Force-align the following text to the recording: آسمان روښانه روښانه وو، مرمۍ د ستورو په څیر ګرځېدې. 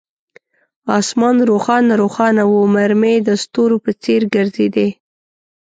آسمان 0.97 1.35
روښانه 1.49 1.93
روښانه 2.01 2.43
وو، 2.49 2.61
مرمۍ 2.75 3.15
د 3.27 3.29
ستورو 3.43 3.77
په 3.85 3.91
څیر 4.03 4.21
ګرځېدې. 4.35 4.89